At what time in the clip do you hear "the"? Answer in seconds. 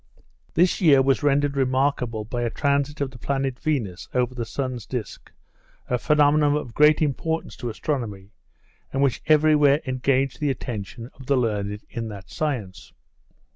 2.41-2.49, 3.11-3.19, 4.33-4.47, 10.39-10.49, 11.27-11.37